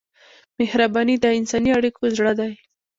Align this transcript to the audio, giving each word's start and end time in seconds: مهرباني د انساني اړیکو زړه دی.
مهرباني 0.57 1.15
د 1.19 1.25
انساني 1.39 1.71
اړیکو 1.77 2.03
زړه 2.17 2.33
دی. 2.39 2.51